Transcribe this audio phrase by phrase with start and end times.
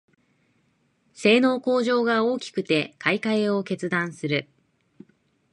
[1.13, 4.49] 性能向上が大きくて買いかえを決断する